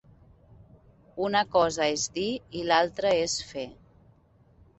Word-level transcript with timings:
Una 1.25 1.43
cosa 1.55 1.87
és 1.97 2.05
dir 2.15 2.25
i 2.61 2.65
l'altra 2.71 3.13
és 3.27 3.37
fer. 3.53 3.69